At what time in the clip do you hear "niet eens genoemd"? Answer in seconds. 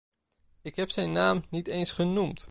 1.49-2.39